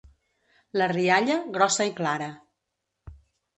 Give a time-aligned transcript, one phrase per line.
[0.81, 2.33] La rialla, grossa i clara.